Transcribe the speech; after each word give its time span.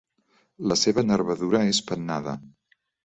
La 0.71 0.77
seva 0.83 1.03
nervadura 1.09 1.61
és 1.75 1.83
pennada. 1.91 2.35